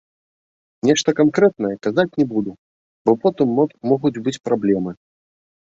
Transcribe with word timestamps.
Нешта 0.89 1.09
канкрэтнае 1.19 1.71
казаць 1.89 2.07
не 2.23 2.27
буду, 2.33 2.51
бо 3.09 3.17
потым 3.27 3.55
могуць 3.93 4.17
быць 4.27 4.39
праблемы. 4.49 4.91